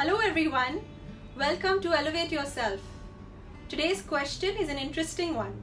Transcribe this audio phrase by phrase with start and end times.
[0.00, 0.80] Hello, everyone.
[1.36, 2.78] Welcome to Elevate Yourself.
[3.68, 5.60] Today's question is an interesting one.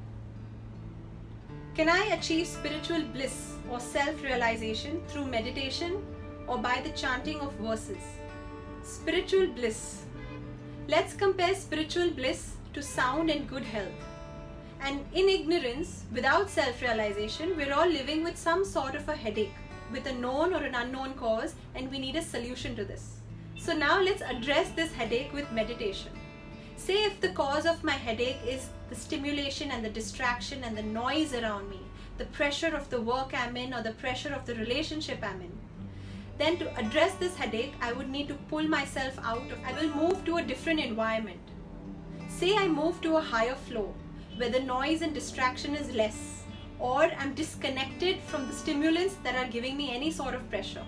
[1.73, 6.05] Can I achieve spiritual bliss or self realization through meditation
[6.47, 8.03] or by the chanting of verses?
[8.83, 10.03] Spiritual bliss.
[10.89, 14.05] Let's compare spiritual bliss to sound and good health.
[14.81, 19.61] And in ignorance, without self realization, we're all living with some sort of a headache
[19.93, 23.21] with a known or an unknown cause, and we need a solution to this.
[23.57, 26.11] So, now let's address this headache with meditation.
[26.77, 30.83] Say if the cause of my headache is the stimulation and the distraction and the
[30.83, 31.79] noise around me,
[32.17, 35.51] the pressure of the work I'm in or the pressure of the relationship I'm in.
[36.37, 39.47] Then, to address this headache, I would need to pull myself out.
[39.65, 41.39] I will move to a different environment.
[42.27, 43.93] Say I move to a higher flow
[44.35, 46.43] where the noise and distraction is less,
[46.77, 50.83] or I'm disconnected from the stimulants that are giving me any sort of pressure.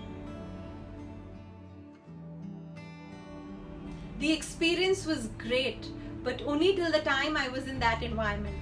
[4.18, 5.86] The experience was great,
[6.24, 8.56] but only till the time I was in that environment.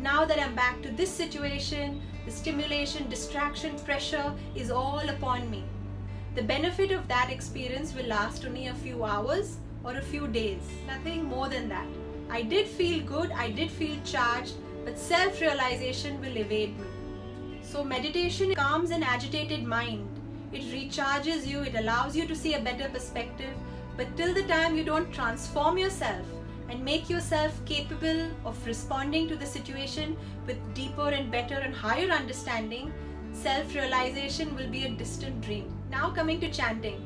[0.00, 5.62] Now that I'm back to this situation, the stimulation, distraction, pressure is all upon me.
[6.34, 10.62] The benefit of that experience will last only a few hours or a few days,
[10.88, 11.86] nothing more than that.
[12.28, 14.54] I did feel good, I did feel charged,
[14.84, 16.86] but self realization will evade me.
[17.62, 20.08] So, meditation calms an agitated mind.
[20.52, 23.54] It recharges you, it allows you to see a better perspective.
[23.98, 26.24] But till the time you don't transform yourself
[26.68, 32.08] and make yourself capable of responding to the situation with deeper and better and higher
[32.08, 32.92] understanding,
[33.32, 35.76] self realization will be a distant dream.
[35.90, 37.04] Now, coming to chanting.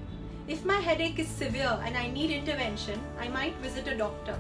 [0.49, 4.39] If my headache is severe and I need intervention, I might visit a doctor.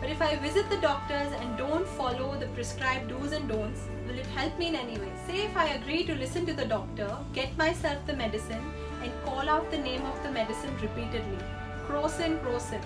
[0.00, 4.20] But if I visit the doctors and don't follow the prescribed do's and don'ts, will
[4.20, 5.10] it help me in any way?
[5.26, 8.72] Say if I agree to listen to the doctor, get myself the medicine,
[9.02, 11.44] and call out the name of the medicine repeatedly.
[11.86, 12.80] Crocin, Crocin.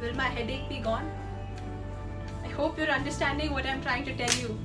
[0.00, 1.10] Will my headache be gone?
[2.44, 4.58] I hope you're understanding what I'm trying to tell you.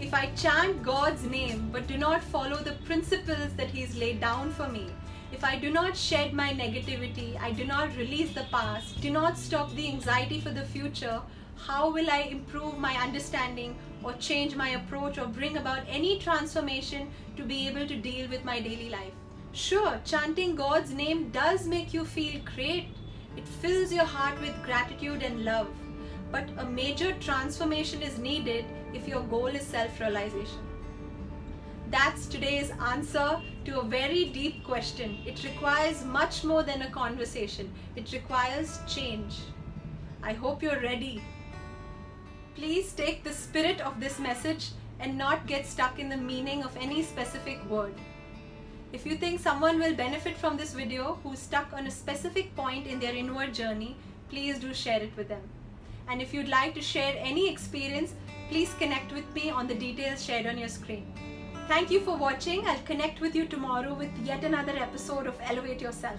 [0.00, 4.50] If I chant God's name but do not follow the principles that He's laid down
[4.52, 4.90] for me,
[5.30, 9.38] if I do not shed my negativity, I do not release the past, do not
[9.38, 11.20] stop the anxiety for the future,
[11.56, 17.10] how will I improve my understanding or change my approach or bring about any transformation
[17.36, 19.12] to be able to deal with my daily life?
[19.52, 22.88] Sure, chanting God's name does make you feel great.
[23.36, 25.68] It fills your heart with gratitude and love.
[26.30, 30.58] But a major transformation is needed if your goal is self realization.
[31.90, 35.18] That's today's answer to a very deep question.
[35.24, 39.36] It requires much more than a conversation, it requires change.
[40.22, 41.22] I hope you're ready.
[42.54, 44.70] Please take the spirit of this message
[45.00, 47.94] and not get stuck in the meaning of any specific word.
[48.90, 52.86] If you think someone will benefit from this video who's stuck on a specific point
[52.86, 53.96] in their inward journey,
[54.30, 55.42] please do share it with them.
[56.08, 58.14] And if you'd like to share any experience,
[58.48, 61.12] please connect with me on the details shared on your screen.
[61.68, 62.66] Thank you for watching.
[62.66, 66.18] I'll connect with you tomorrow with yet another episode of Elevate Yourself.